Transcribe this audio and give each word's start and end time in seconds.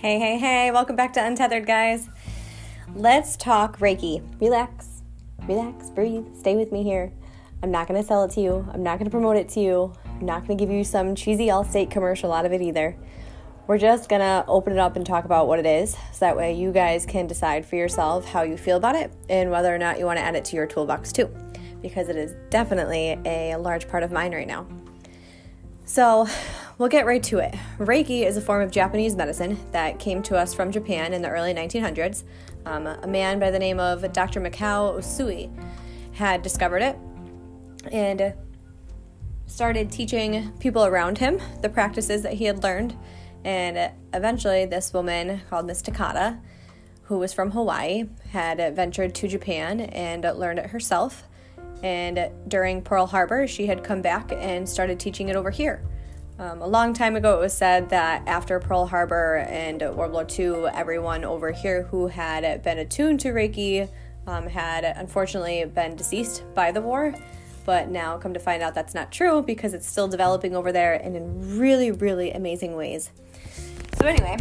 Hey, 0.00 0.20
hey, 0.20 0.38
hey, 0.38 0.70
welcome 0.70 0.94
back 0.94 1.12
to 1.14 1.26
Untethered, 1.26 1.66
guys. 1.66 2.08
Let's 2.94 3.36
talk 3.36 3.80
Reiki. 3.80 4.22
Relax, 4.40 5.02
relax, 5.48 5.90
breathe, 5.90 6.24
stay 6.38 6.54
with 6.54 6.70
me 6.70 6.84
here. 6.84 7.12
I'm 7.64 7.72
not 7.72 7.88
to 8.00 8.06
sell 8.06 8.22
it 8.22 8.30
to 8.34 8.40
you, 8.40 8.64
I'm 8.72 8.84
not 8.84 9.00
to 9.06 9.10
promote 9.10 9.34
it 9.34 9.48
to 9.50 9.60
you, 9.60 9.92
I'm 10.06 10.24
not 10.24 10.46
to 10.46 10.54
give 10.54 10.70
you 10.70 10.84
some 10.84 11.16
cheesy 11.16 11.48
Allstate 11.48 11.90
commercial 11.90 12.32
out 12.32 12.46
of 12.46 12.52
it 12.52 12.62
either. 12.62 12.96
We're 13.66 13.78
just 13.78 14.08
to 14.20 14.44
open 14.46 14.72
it 14.72 14.78
up 14.78 14.94
and 14.94 15.04
talk 15.04 15.24
about 15.24 15.48
what 15.48 15.58
it 15.58 15.66
is 15.66 15.94
so 16.12 16.20
that 16.20 16.36
way 16.36 16.54
you 16.54 16.70
guys 16.70 17.04
can 17.04 17.26
decide 17.26 17.66
for 17.66 17.74
yourself 17.74 18.24
how 18.24 18.42
you 18.42 18.56
feel 18.56 18.76
about 18.76 18.94
it 18.94 19.12
and 19.28 19.50
whether 19.50 19.74
or 19.74 19.78
not 19.78 19.98
you 19.98 20.04
want 20.04 20.20
to 20.20 20.24
add 20.24 20.36
it 20.36 20.44
to 20.44 20.54
your 20.54 20.68
toolbox 20.68 21.10
too, 21.10 21.28
because 21.82 22.08
it 22.08 22.14
is 22.14 22.36
definitely 22.50 23.18
a 23.26 23.56
large 23.56 23.88
part 23.88 24.04
of 24.04 24.12
mine 24.12 24.32
right 24.32 24.46
now. 24.46 24.64
So, 25.86 26.28
we'll 26.78 26.88
get 26.88 27.04
right 27.06 27.22
to 27.24 27.38
it. 27.38 27.54
Reiki 27.78 28.24
is 28.24 28.36
a 28.36 28.40
form 28.40 28.62
of 28.62 28.70
Japanese 28.70 29.16
medicine 29.16 29.58
that 29.72 29.98
came 29.98 30.22
to 30.22 30.36
us 30.36 30.54
from 30.54 30.70
Japan 30.70 31.12
in 31.12 31.22
the 31.22 31.28
early 31.28 31.52
1900s. 31.52 32.24
Um, 32.64 32.86
a 32.86 33.06
man 33.06 33.38
by 33.38 33.50
the 33.50 33.58
name 33.58 33.80
of 33.80 34.12
Dr. 34.12 34.40
Mikao 34.40 34.98
Usui 34.98 35.50
had 36.14 36.42
discovered 36.42 36.82
it 36.82 36.96
and 37.92 38.34
started 39.46 39.90
teaching 39.90 40.52
people 40.60 40.84
around 40.84 41.18
him 41.18 41.40
the 41.62 41.68
practices 41.68 42.22
that 42.22 42.34
he 42.34 42.44
had 42.44 42.62
learned. 42.62 42.96
And 43.44 43.92
eventually, 44.14 44.64
this 44.66 44.92
woman 44.92 45.40
called 45.48 45.66
Miss 45.66 45.82
Takata, 45.82 46.38
who 47.04 47.18
was 47.18 47.32
from 47.32 47.52
Hawaii, 47.52 48.08
had 48.30 48.76
ventured 48.76 49.14
to 49.16 49.28
Japan 49.28 49.80
and 49.80 50.22
learned 50.22 50.58
it 50.58 50.66
herself 50.66 51.24
and 51.82 52.30
during 52.48 52.82
Pearl 52.82 53.06
Harbor, 53.06 53.46
she 53.46 53.66
had 53.66 53.84
come 53.84 54.02
back 54.02 54.32
and 54.32 54.68
started 54.68 54.98
teaching 54.98 55.28
it 55.28 55.36
over 55.36 55.50
here. 55.50 55.82
Um, 56.40 56.62
a 56.62 56.66
long 56.68 56.94
time 56.94 57.16
ago, 57.16 57.36
it 57.36 57.40
was 57.40 57.52
said 57.52 57.90
that 57.90 58.22
after 58.28 58.60
Pearl 58.60 58.86
Harbor 58.86 59.38
and 59.48 59.80
World 59.96 60.12
War 60.12 60.24
II, 60.38 60.66
everyone 60.72 61.24
over 61.24 61.50
here 61.50 61.82
who 61.82 62.06
had 62.06 62.62
been 62.62 62.78
attuned 62.78 63.18
to 63.20 63.30
Reiki 63.30 63.88
um, 64.28 64.46
had 64.46 64.84
unfortunately 64.84 65.64
been 65.64 65.96
deceased 65.96 66.44
by 66.54 66.70
the 66.70 66.80
war. 66.80 67.12
But 67.64 67.88
now, 67.88 68.18
come 68.18 68.34
to 68.34 68.40
find 68.40 68.62
out, 68.62 68.72
that's 68.72 68.94
not 68.94 69.10
true 69.10 69.42
because 69.42 69.74
it's 69.74 69.88
still 69.88 70.06
developing 70.06 70.54
over 70.54 70.70
there 70.70 70.94
and 70.94 71.16
in 71.16 71.58
really, 71.58 71.90
really 71.90 72.30
amazing 72.30 72.76
ways. 72.76 73.10
So, 74.00 74.06
anyway, 74.06 74.36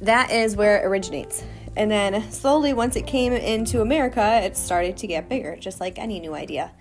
that 0.00 0.30
is 0.30 0.56
where 0.56 0.78
it 0.78 0.86
originates. 0.86 1.44
And 1.76 1.90
then 1.90 2.30
slowly, 2.32 2.72
once 2.72 2.96
it 2.96 3.06
came 3.06 3.34
into 3.34 3.82
America, 3.82 4.40
it 4.42 4.56
started 4.56 4.96
to 4.96 5.06
get 5.06 5.28
bigger, 5.28 5.54
just 5.56 5.80
like 5.80 5.98
any 5.98 6.18
new 6.18 6.34
idea. 6.34 6.72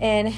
And 0.00 0.34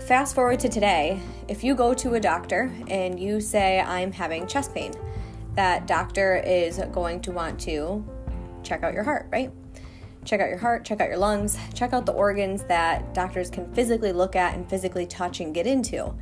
fast 0.00 0.34
forward 0.34 0.60
to 0.60 0.68
today, 0.68 1.20
if 1.48 1.62
you 1.62 1.74
go 1.74 1.94
to 1.94 2.14
a 2.14 2.20
doctor 2.20 2.72
and 2.88 3.18
you 3.18 3.40
say, 3.40 3.80
I'm 3.80 4.12
having 4.12 4.46
chest 4.46 4.74
pain, 4.74 4.92
that 5.54 5.86
doctor 5.86 6.36
is 6.36 6.80
going 6.92 7.20
to 7.22 7.32
want 7.32 7.60
to 7.60 8.04
check 8.62 8.82
out 8.82 8.94
your 8.94 9.04
heart, 9.04 9.28
right? 9.30 9.52
Check 10.24 10.40
out 10.40 10.48
your 10.48 10.58
heart, 10.58 10.84
check 10.84 11.00
out 11.00 11.08
your 11.08 11.18
lungs, 11.18 11.58
check 11.74 11.92
out 11.92 12.06
the 12.06 12.12
organs 12.12 12.64
that 12.64 13.14
doctors 13.14 13.50
can 13.50 13.72
physically 13.72 14.12
look 14.12 14.36
at 14.36 14.54
and 14.54 14.68
physically 14.68 15.06
touch 15.06 15.40
and 15.40 15.54
get 15.54 15.66
into. 15.66 16.14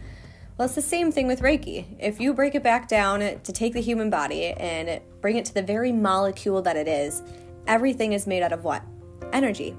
Well, 0.56 0.66
it's 0.66 0.74
the 0.74 0.82
same 0.82 1.12
thing 1.12 1.26
with 1.26 1.40
Reiki. 1.40 1.86
If 1.98 2.20
you 2.20 2.34
break 2.34 2.54
it 2.54 2.62
back 2.62 2.88
down 2.88 3.20
to 3.20 3.52
take 3.52 3.74
the 3.74 3.80
human 3.80 4.10
body 4.10 4.46
and 4.46 5.00
bring 5.20 5.36
it 5.36 5.44
to 5.46 5.54
the 5.54 5.62
very 5.62 5.92
molecule 5.92 6.62
that 6.62 6.76
it 6.76 6.88
is, 6.88 7.22
everything 7.66 8.12
is 8.12 8.26
made 8.26 8.42
out 8.42 8.52
of 8.52 8.64
what? 8.64 8.82
Energy. 9.32 9.76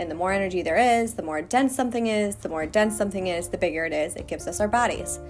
And 0.00 0.10
the 0.10 0.14
more 0.14 0.32
energy 0.32 0.62
there 0.62 0.78
is, 0.78 1.12
the 1.12 1.22
more 1.22 1.42
dense 1.42 1.76
something 1.76 2.06
is, 2.06 2.36
the 2.36 2.48
more 2.48 2.64
dense 2.64 2.96
something 2.96 3.26
is, 3.26 3.48
the 3.48 3.58
bigger 3.58 3.84
it 3.84 3.92
is. 3.92 4.16
It 4.16 4.26
gives 4.26 4.46
us 4.46 4.58
our 4.58 4.66
bodies. 4.66 5.20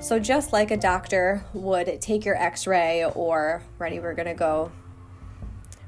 So, 0.00 0.18
just 0.18 0.50
like 0.50 0.70
a 0.70 0.78
doctor 0.78 1.44
would 1.52 2.00
take 2.00 2.24
your 2.24 2.34
x 2.34 2.66
ray, 2.66 3.04
or 3.04 3.62
ready, 3.78 4.00
we're 4.00 4.14
gonna 4.14 4.34
go 4.34 4.72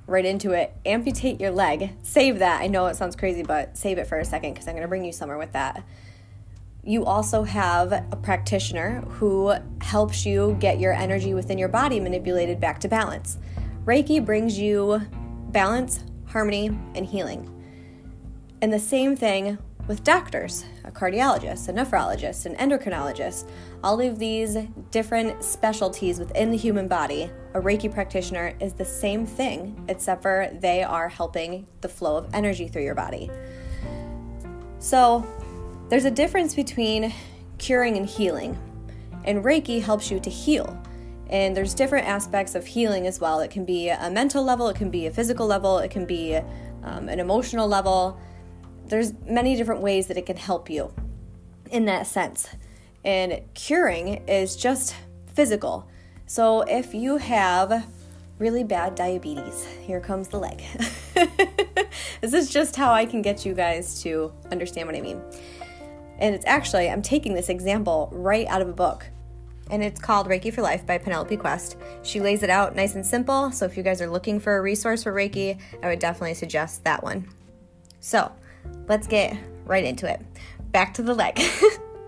right 0.06 0.24
into 0.24 0.50
it, 0.52 0.74
amputate 0.84 1.40
your 1.40 1.50
leg. 1.50 1.92
Save 2.02 2.38
that. 2.40 2.60
I 2.60 2.66
know 2.66 2.86
it 2.86 2.96
sounds 2.96 3.16
crazy, 3.16 3.42
but 3.42 3.76
save 3.76 3.96
it 3.96 4.06
for 4.06 4.19
a 4.19 4.25
second 4.25 4.52
because 4.52 4.69
I'm 4.69 4.75
gonna 4.75 4.86
bring 4.86 5.04
you 5.04 5.12
somewhere 5.12 5.38
with 5.38 5.52
that 5.52 5.82
you 6.86 7.04
also 7.04 7.42
have 7.42 7.91
a 7.91 8.16
practitioner 8.22 9.00
who 9.08 9.52
helps 9.80 10.25
you 10.25 10.56
get 10.60 10.78
your 10.78 10.92
energy 10.92 11.34
within 11.34 11.58
your 11.58 11.69
body 11.69 11.98
manipulated 11.98 12.60
back 12.60 12.78
to 12.78 12.86
balance. 12.86 13.38
Reiki 13.84 14.25
brings 14.25 14.56
you 14.56 15.00
balance, 15.50 16.04
harmony, 16.26 16.66
and 16.94 17.04
healing. 17.04 17.56
And 18.62 18.72
the 18.72 18.78
same 18.78 19.17
thing 19.17 19.59
with 19.87 20.03
doctors, 20.03 20.65
a 20.84 20.91
cardiologist, 20.91 21.69
a 21.69 21.72
nephrologist, 21.72 22.47
an 22.47 22.56
endocrinologist, 22.56 23.49
all 23.84 24.00
of 24.00 24.19
these 24.19 24.56
different 24.91 25.44
specialties 25.44 26.19
within 26.19 26.50
the 26.50 26.56
human 26.56 26.89
body. 26.89 27.31
A 27.55 27.61
Reiki 27.61 27.93
practitioner 27.93 28.55
is 28.61 28.72
the 28.72 28.84
same 28.84 29.27
thing, 29.27 29.84
except 29.89 30.22
for 30.22 30.50
they 30.61 30.83
are 30.83 31.09
helping 31.09 31.67
the 31.83 31.89
flow 31.89 32.17
of 32.17 32.28
energy 32.34 32.67
through 32.67 32.84
your 32.84 32.94
body. 32.94 33.31
So, 34.78 35.25
there's 35.88 36.05
a 36.05 36.11
difference 36.11 36.55
between 36.55 37.12
curing 37.59 37.97
and 37.97 38.06
healing, 38.06 38.59
and 39.25 39.44
Reiki 39.44 39.81
helps 39.81 40.11
you 40.11 40.19
to 40.21 40.31
heal. 40.31 40.77
And 41.28 41.56
there's 41.56 41.75
different 41.75 42.06
aspects 42.06 42.55
of 42.55 42.67
healing 42.67 43.06
as 43.06 43.21
well. 43.21 43.41
It 43.41 43.50
can 43.50 43.65
be 43.65 43.88
a 43.88 44.11
mental 44.11 44.44
level, 44.44 44.69
it 44.69 44.77
can 44.77 44.91
be 44.91 45.06
a 45.06 45.11
physical 45.11 45.47
level, 45.47 45.78
it 45.78 45.91
can 45.91 46.06
be 46.06 46.37
um, 46.83 47.09
an 47.09 47.21
emotional 47.21 47.69
level. 47.69 48.19
There's 48.88 49.12
many 49.26 49.56
different 49.56 49.80
ways 49.80 50.06
that 50.06 50.16
it 50.16 50.26
can 50.26 50.36
help 50.36 50.70
you 50.70 50.92
in 51.70 51.86
that 51.86 52.06
sense. 52.06 52.48
And 53.04 53.41
curing 53.54 54.24
is 54.28 54.56
just 54.56 54.94
physical. 55.34 55.88
So 56.26 56.62
if 56.62 56.94
you 56.94 57.19
have 57.19 57.86
really 58.38 58.64
bad 58.64 58.94
diabetes, 58.94 59.64
here 59.82 60.00
comes 60.00 60.28
the 60.28 60.38
leg. 60.38 60.62
this 62.20 62.32
is 62.32 62.50
just 62.50 62.76
how 62.76 62.92
I 62.92 63.06
can 63.06 63.22
get 63.22 63.46
you 63.46 63.54
guys 63.54 64.02
to 64.02 64.32
understand 64.50 64.88
what 64.88 64.96
I 64.96 65.00
mean. 65.00 65.22
And 66.19 66.34
it's 66.34 66.46
actually, 66.46 66.88
I'm 66.88 67.02
taking 67.02 67.34
this 67.34 67.48
example 67.48 68.08
right 68.12 68.46
out 68.46 68.62
of 68.62 68.69
a 68.69 68.72
book. 68.72 69.06
And 69.70 69.82
it's 69.82 70.00
called 70.00 70.28
Reiki 70.28 70.52
for 70.52 70.62
Life 70.62 70.86
by 70.86 70.96
Penelope 70.98 71.36
Quest. 71.36 71.76
She 72.02 72.20
lays 72.20 72.42
it 72.42 72.50
out 72.50 72.76
nice 72.76 72.94
and 72.94 73.04
simple. 73.04 73.50
So 73.50 73.64
if 73.64 73.76
you 73.76 73.82
guys 73.82 74.00
are 74.00 74.08
looking 74.08 74.38
for 74.38 74.56
a 74.56 74.62
resource 74.62 75.02
for 75.02 75.12
Reiki, 75.12 75.58
I 75.82 75.88
would 75.88 75.98
definitely 75.98 76.34
suggest 76.34 76.84
that 76.84 77.02
one. 77.02 77.28
So 78.00 78.30
let's 78.88 79.06
get 79.06 79.37
right 79.65 79.84
into 79.84 80.10
it. 80.10 80.21
Back 80.72 80.94
to 80.94 81.03
the 81.03 81.15
leg. 81.15 81.38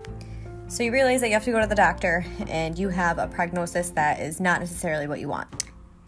so 0.67 0.83
you 0.83 0.91
realize 0.91 1.21
that 1.21 1.27
you 1.27 1.33
have 1.33 1.43
to 1.45 1.51
go 1.51 1.59
to 1.59 1.67
the 1.67 1.75
doctor 1.75 2.25
and 2.47 2.77
you 2.77 2.89
have 2.89 3.17
a 3.17 3.27
prognosis 3.27 3.89
that 3.91 4.19
is 4.19 4.39
not 4.39 4.59
necessarily 4.59 5.07
what 5.07 5.19
you 5.19 5.27
want. 5.27 5.47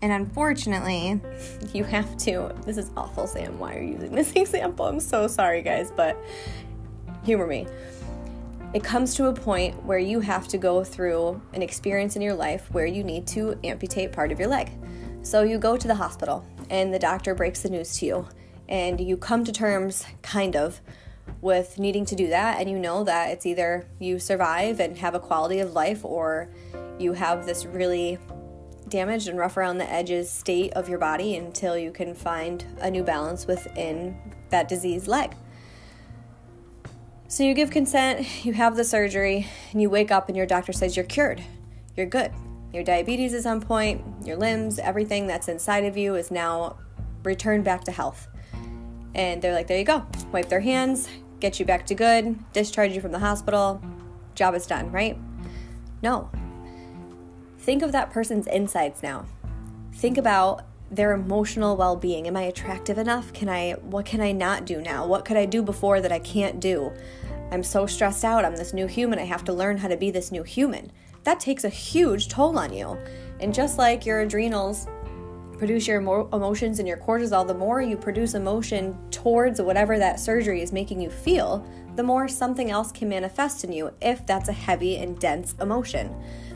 And 0.01 0.11
unfortunately, 0.11 1.21
you 1.73 1.83
have 1.83 2.17
to. 2.17 2.53
This 2.65 2.77
is 2.77 2.91
awful, 2.97 3.27
Sam. 3.27 3.59
Why 3.59 3.75
are 3.75 3.81
you 3.81 3.93
using 3.93 4.15
this 4.15 4.31
example? 4.35 4.85
I'm 4.85 4.99
so 4.99 5.27
sorry, 5.27 5.61
guys, 5.61 5.91
but 5.95 6.17
humor 7.23 7.47
me. 7.47 7.67
It 8.73 8.83
comes 8.83 9.15
to 9.15 9.27
a 9.27 9.33
point 9.33 9.83
where 9.83 9.99
you 9.99 10.21
have 10.21 10.47
to 10.47 10.57
go 10.57 10.83
through 10.83 11.41
an 11.53 11.61
experience 11.61 12.15
in 12.15 12.21
your 12.21 12.33
life 12.33 12.71
where 12.71 12.85
you 12.85 13.03
need 13.03 13.27
to 13.27 13.59
amputate 13.65 14.13
part 14.13 14.31
of 14.31 14.39
your 14.39 14.47
leg. 14.47 14.71
So 15.23 15.43
you 15.43 15.59
go 15.59 15.75
to 15.75 15.87
the 15.87 15.95
hospital 15.95 16.45
and 16.69 16.93
the 16.93 16.97
doctor 16.97 17.35
breaks 17.35 17.61
the 17.61 17.69
news 17.69 17.97
to 17.99 18.05
you, 18.05 18.27
and 18.71 19.01
you 19.01 19.17
come 19.17 19.43
to 19.43 19.51
terms, 19.51 20.05
kind 20.21 20.55
of, 20.55 20.79
with 21.41 21.77
needing 21.77 22.05
to 22.05 22.15
do 22.15 22.27
that, 22.27 22.59
and 22.59 22.69
you 22.69 22.79
know 22.79 23.03
that 23.03 23.29
it's 23.29 23.45
either 23.45 23.85
you 23.99 24.17
survive 24.17 24.79
and 24.79 24.97
have 24.97 25.13
a 25.13 25.19
quality 25.19 25.59
of 25.59 25.73
life 25.73 26.05
or 26.05 26.49
you 26.97 27.13
have 27.13 27.45
this 27.45 27.65
really 27.65 28.17
damaged 28.87 29.27
and 29.27 29.37
rough 29.37 29.57
around 29.57 29.77
the 29.77 29.91
edges 29.91 30.29
state 30.29 30.71
of 30.73 30.87
your 30.87 30.99
body 30.99 31.35
until 31.35 31.77
you 31.77 31.91
can 31.91 32.15
find 32.15 32.65
a 32.79 32.89
new 32.89 33.03
balance 33.03 33.45
within 33.45 34.17
that 34.49 34.67
diseased 34.67 35.07
leg. 35.07 35.35
So 37.27 37.43
you 37.43 37.53
give 37.53 37.71
consent, 37.71 38.45
you 38.45 38.53
have 38.53 38.75
the 38.75 38.83
surgery, 38.83 39.47
and 39.71 39.81
you 39.81 39.89
wake 39.89 40.11
up 40.11 40.27
and 40.27 40.37
your 40.37 40.45
doctor 40.45 40.73
says 40.73 40.95
you're 40.95 41.05
cured. 41.05 41.41
You're 41.95 42.05
good. 42.05 42.31
Your 42.73 42.83
diabetes 42.83 43.33
is 43.33 43.45
on 43.45 43.59
point, 43.59 44.01
your 44.25 44.37
limbs, 44.37 44.79
everything 44.79 45.27
that's 45.27 45.49
inside 45.49 45.83
of 45.83 45.97
you 45.97 46.15
is 46.15 46.31
now 46.31 46.77
returned 47.23 47.65
back 47.65 47.83
to 47.85 47.91
health. 47.91 48.27
And 49.15 49.41
they're 49.41 49.53
like, 49.53 49.67
there 49.67 49.77
you 49.77 49.85
go. 49.85 50.05
Wipe 50.31 50.49
their 50.49 50.61
hands, 50.61 51.09
get 51.39 51.59
you 51.59 51.65
back 51.65 51.85
to 51.87 51.95
good, 51.95 52.37
discharge 52.53 52.93
you 52.93 53.01
from 53.01 53.11
the 53.11 53.19
hospital, 53.19 53.81
job 54.35 54.55
is 54.55 54.65
done, 54.65 54.91
right? 54.91 55.17
No. 56.01 56.29
Think 57.59 57.83
of 57.83 57.91
that 57.91 58.11
person's 58.11 58.47
insides 58.47 59.03
now. 59.03 59.25
Think 59.93 60.17
about 60.17 60.65
their 60.89 61.13
emotional 61.13 61.77
well-being. 61.77 62.27
Am 62.27 62.35
I 62.35 62.43
attractive 62.43 62.97
enough? 62.97 63.31
Can 63.33 63.47
I 63.47 63.73
what 63.81 64.05
can 64.05 64.19
I 64.19 64.31
not 64.31 64.65
do 64.65 64.81
now? 64.81 65.05
What 65.05 65.25
could 65.25 65.37
I 65.37 65.45
do 65.45 65.61
before 65.61 66.01
that 66.01 66.11
I 66.11 66.19
can't 66.19 66.59
do? 66.59 66.91
I'm 67.51 67.63
so 67.63 67.85
stressed 67.85 68.25
out. 68.25 68.45
I'm 68.45 68.55
this 68.55 68.73
new 68.73 68.87
human. 68.87 69.19
I 69.19 69.25
have 69.25 69.43
to 69.45 69.53
learn 69.53 69.77
how 69.77 69.87
to 69.87 69.97
be 69.97 70.11
this 70.11 70.31
new 70.31 70.43
human. 70.43 70.91
That 71.23 71.39
takes 71.39 71.63
a 71.63 71.69
huge 71.69 72.29
toll 72.29 72.57
on 72.57 72.73
you. 72.73 72.97
And 73.39 73.53
just 73.53 73.77
like 73.77 74.05
your 74.05 74.21
adrenals 74.21 74.87
produce 75.61 75.85
your 75.85 75.99
emotions 76.33 76.79
and 76.79 76.87
your 76.87 76.97
cortisol, 76.97 77.45
the 77.45 77.53
more 77.53 77.83
you 77.83 77.95
produce 77.95 78.33
emotion 78.33 78.97
towards 79.11 79.61
whatever 79.61 79.99
that 79.99 80.19
surgery 80.19 80.59
is 80.63 80.71
making 80.71 80.99
you 80.99 81.07
feel, 81.07 81.63
the 81.95 82.01
more 82.01 82.27
something 82.27 82.71
else 82.71 82.91
can 82.91 83.07
manifest 83.07 83.63
in 83.63 83.71
you 83.71 83.91
if 84.01 84.25
that's 84.25 84.49
a 84.49 84.53
heavy 84.53 84.97
and 84.97 85.19
dense 85.19 85.53
emotion 85.61 86.15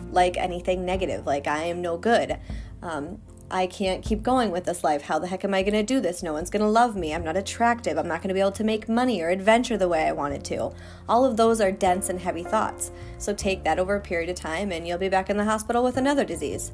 like 0.09 0.37
anything 0.37 0.83
negative, 0.83 1.27
like 1.27 1.45
I 1.45 1.65
am 1.65 1.83
no 1.83 1.99
good. 1.99 2.39
Um, 2.81 3.21
I 3.51 3.67
can't 3.67 4.03
keep 4.03 4.23
going 4.23 4.49
with 4.49 4.65
this 4.65 4.83
life. 4.83 5.03
How 5.03 5.19
the 5.19 5.27
heck 5.27 5.43
am 5.43 5.53
I 5.53 5.61
going 5.61 5.73
to 5.73 5.83
do 5.83 5.99
this? 5.99 6.23
No 6.23 6.33
one's 6.33 6.49
going 6.49 6.63
to 6.63 6.67
love 6.67 6.95
me. 6.95 7.13
I'm 7.13 7.23
not 7.23 7.37
attractive. 7.37 7.97
I'm 7.97 8.07
not 8.07 8.21
going 8.21 8.29
to 8.29 8.33
be 8.33 8.39
able 8.39 8.51
to 8.53 8.63
make 8.63 8.89
money 8.89 9.21
or 9.21 9.29
adventure 9.29 9.77
the 9.77 9.87
way 9.87 10.07
I 10.07 10.13
wanted 10.13 10.43
to. 10.45 10.71
All 11.07 11.23
of 11.23 11.37
those 11.37 11.61
are 11.61 11.71
dense 11.71 12.09
and 12.09 12.19
heavy 12.19 12.43
thoughts. 12.43 12.91
So 13.19 13.33
take 13.33 13.63
that 13.63 13.77
over 13.77 13.95
a 13.95 14.01
period 14.01 14.29
of 14.31 14.35
time 14.35 14.71
and 14.71 14.87
you'll 14.87 14.97
be 14.97 15.09
back 15.09 15.29
in 15.29 15.37
the 15.37 15.45
hospital 15.45 15.83
with 15.83 15.97
another 15.97 16.25
disease. 16.25 16.71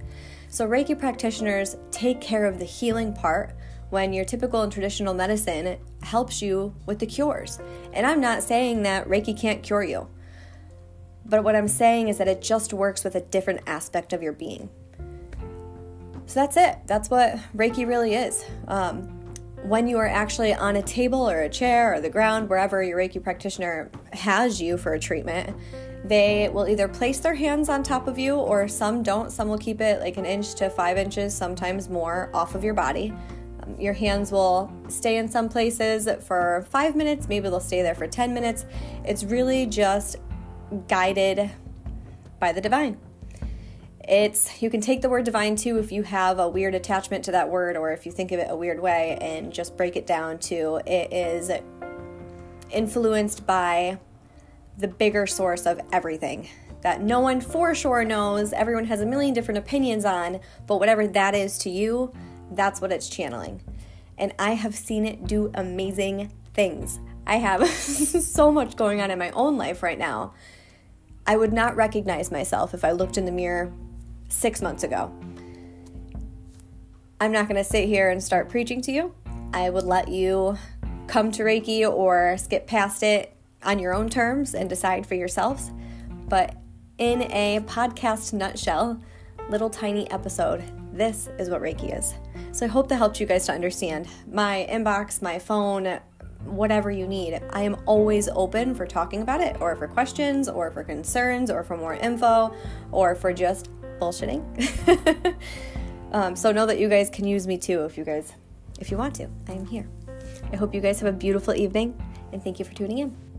So, 0.48 0.68
Reiki 0.68 1.00
practitioners 1.00 1.78
take 1.92 2.20
care 2.20 2.46
of 2.46 2.60
the 2.60 2.66
healing 2.66 3.14
part 3.14 3.56
when 3.90 4.12
your 4.12 4.26
typical 4.26 4.62
and 4.62 4.72
traditional 4.72 5.14
medicine 5.14 5.78
helps 6.04 6.42
you 6.42 6.74
with 6.86 7.00
the 7.00 7.06
cures. 7.06 7.60
And 7.94 8.06
I'm 8.06 8.20
not 8.20 8.44
saying 8.44 8.84
that 8.84 9.08
Reiki 9.08 9.40
can't 9.40 9.64
cure 9.64 9.84
you, 9.84 10.10
but 11.26 11.46
what 11.46 11.56
I'm 11.56 11.70
saying 11.70 12.10
is 12.10 12.18
that 12.18 12.28
it 12.28 12.42
just 12.42 12.74
works 12.74 13.06
with 13.06 13.16
a 13.16 13.22
different 13.22 13.62
aspect 13.66 14.12
of 14.12 14.22
your 14.22 14.34
being. 14.34 14.70
So 16.26 16.40
that's 16.40 16.58
it. 16.58 16.78
That's 16.88 17.10
what 17.10 17.38
Reiki 17.56 17.88
really 17.88 18.14
is. 18.14 18.46
Um, 18.68 19.22
when 19.64 19.88
you 19.88 19.98
are 19.98 20.08
actually 20.08 20.54
on 20.54 20.78
a 20.78 20.82
table 20.82 21.30
or 21.30 21.42
a 21.42 21.50
chair 21.50 21.94
or 21.94 22.02
the 22.02 22.10
ground, 22.10 22.50
wherever 22.50 22.82
your 22.82 22.98
Reiki 22.98 23.22
practitioner 23.22 23.92
has 24.14 24.62
you 24.62 24.78
for 24.78 24.94
a 24.94 25.00
treatment, 25.00 25.56
they 26.04 26.50
will 26.52 26.68
either 26.68 26.88
place 26.88 27.20
their 27.20 27.36
hands 27.36 27.70
on 27.70 27.84
top 27.84 28.08
of 28.08 28.18
you 28.18 28.36
or 28.36 28.68
some 28.68 29.04
don't. 29.04 29.32
Some 29.32 29.50
will 29.50 29.60
keep 29.60 29.82
it 29.82 30.00
like 30.00 30.18
an 30.18 30.26
inch 30.26 30.56
to 30.56 30.70
five 30.70 30.98
inches, 30.98 31.36
sometimes 31.36 31.90
more, 31.90 32.32
off 32.34 32.56
of 32.56 32.64
your 32.64 32.74
body. 32.74 33.14
Um, 33.62 33.80
your 33.80 33.94
hands 33.94 34.32
will 34.32 34.72
stay 34.88 35.18
in 35.18 35.28
some 35.28 35.48
places 35.48 36.10
for 36.26 36.66
five 36.72 36.96
minutes, 36.96 37.28
maybe 37.28 37.48
they'll 37.50 37.60
stay 37.60 37.84
there 37.84 37.94
for 37.94 38.08
10 38.08 38.34
minutes. 38.34 38.66
It's 39.06 39.24
really 39.24 39.68
just 39.68 40.16
guided 40.88 41.52
by 42.40 42.52
the 42.52 42.62
divine. 42.62 42.98
It's 44.08 44.62
you 44.62 44.70
can 44.70 44.82
take 44.82 45.02
the 45.02 45.10
word 45.10 45.26
divine 45.26 45.56
too 45.56 45.78
if 45.78 45.92
you 45.92 46.04
have 46.04 46.40
a 46.40 46.50
weird 46.50 46.76
attachment 46.76 47.26
to 47.26 47.32
that 47.32 47.50
word 47.50 47.78
or 47.78 47.92
if 47.92 48.06
you 48.06 48.12
think 48.12 48.32
of 48.32 48.40
it 48.40 48.48
a 48.50 48.56
weird 48.56 48.80
way 48.82 49.18
and 49.22 49.54
just 49.54 49.78
break 49.78 49.96
it 49.96 50.08
down 50.08 50.40
to 50.40 50.82
it 50.86 51.14
is 51.14 51.52
influenced 52.72 53.46
by 53.46 54.00
the 54.78 54.88
bigger 54.88 55.28
source 55.28 55.66
of 55.66 55.80
everything 55.92 56.48
that 56.82 57.02
no 57.02 57.20
one 57.20 57.42
for 57.42 57.76
sure 57.76 58.04
knows, 58.04 58.54
everyone 58.54 58.86
has 58.86 59.02
a 59.02 59.06
million 59.06 59.34
different 59.34 59.60
opinions 59.60 60.04
on, 60.04 60.40
but 60.68 60.80
whatever 60.80 61.08
that 61.08 61.36
is 61.36 61.58
to 61.60 61.70
you, 61.70 62.12
that's 62.52 62.82
what 62.82 62.92
it's 62.92 63.08
channeling. 63.08 63.62
And 64.18 64.34
I 64.40 64.54
have 64.54 64.76
seen 64.76 65.06
it 65.06 65.28
do 65.28 65.52
amazing 65.54 66.32
things. 66.54 67.00
I 67.26 67.38
have 67.38 67.68
so 67.70 68.52
much 68.52 68.76
going 68.76 69.00
on 69.00 69.12
in 69.12 69.20
my 69.20 69.30
own 69.32 69.58
life 69.58 69.84
right 69.84 69.98
now. 69.98 70.34
I 71.26 71.38
would 71.38 71.54
not 71.54 71.76
recognize 71.76 72.32
myself 72.32 72.74
if 72.74 72.84
I 72.84 72.92
looked 72.92 73.18
in 73.18 73.26
the 73.26 73.32
mirror 73.32 73.72
six 74.32 74.62
months 74.62 74.84
ago. 74.84 75.12
I'm 77.20 77.32
not 77.32 77.48
going 77.48 77.58
to 77.58 77.64
sit 77.64 77.88
here 77.88 78.10
and 78.10 78.24
start 78.24 78.50
preaching 78.50 78.82
to 78.82 78.92
you. 78.92 79.14
I 79.54 79.70
would 79.70 79.84
let 79.84 80.08
you 80.08 80.58
come 81.08 81.32
to 81.34 81.44
Reiki 81.44 81.88
or 81.88 82.38
skip 82.38 82.66
past 82.66 83.04
it 83.04 83.36
on 83.64 83.78
your 83.78 83.94
own 83.94 84.10
terms 84.10 84.56
and 84.56 84.70
decide 84.70 85.06
for 85.06 85.16
yourselves. 85.16 85.72
But 86.28 86.56
in 86.98 87.24
a 87.32 87.60
podcast 87.68 88.34
nutshell, 88.34 89.00
little 89.50 89.70
tiny 89.70 90.10
episode, 90.10 90.64
this 90.94 91.30
is 91.38 91.50
what 91.50 91.62
Reiki 91.62 91.98
is. 91.98 92.16
So 92.54 92.66
I 92.66 92.70
hope 92.70 92.88
that 92.90 92.96
helped 92.96 93.20
you 93.20 93.26
guys 93.26 93.46
to 93.48 93.52
understand. 93.52 94.08
My 94.32 94.68
inbox, 94.70 95.22
my 95.22 95.38
phone, 95.38 96.00
whatever 96.46 96.90
you 96.90 97.08
need. 97.08 97.40
I 97.52 97.62
am 97.62 97.78
always 97.86 98.30
open 98.30 98.74
for 98.74 98.88
talking 98.88 99.22
about 99.22 99.42
it, 99.42 99.62
or 99.62 99.76
for 99.76 99.88
questions, 99.88 100.50
or 100.50 100.72
for 100.72 100.84
concerns, 100.84 101.52
or 101.52 101.64
for 101.64 101.78
more 101.78 101.94
info, 101.94 102.54
or 102.92 103.16
for 103.16 103.32
just 103.32 103.70
bullshitting. 104.02 105.36
um, 106.12 106.36
so 106.36 106.52
know 106.52 106.66
that 106.66 106.80
you 106.80 106.90
guys 106.90 107.10
can 107.10 107.26
use 107.26 107.48
me 107.48 107.58
too 107.58 107.86
if 107.86 107.98
you 107.98 108.04
guys, 108.04 108.34
if 108.80 108.90
you 108.92 108.98
want 108.98 109.16
to. 109.16 109.30
I 109.48 109.54
am 109.54 109.66
here. 109.66 109.88
I 110.52 110.56
hope 110.56 110.74
you 110.74 110.82
guys 110.82 111.00
have 111.00 111.14
a 111.14 111.18
beautiful 111.18 111.54
evening, 111.54 111.96
and 112.34 112.44
thank 112.44 112.60
you 112.60 112.66
for 112.66 112.74
tuning 112.74 112.98
in. 112.98 113.31